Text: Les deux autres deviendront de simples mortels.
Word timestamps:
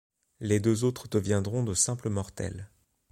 Les 0.39 0.59
deux 0.59 0.83
autres 0.83 1.07
deviendront 1.07 1.61
de 1.63 1.75
simples 1.75 2.09
mortels. 2.09 2.71